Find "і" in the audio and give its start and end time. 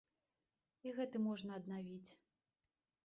0.87-0.95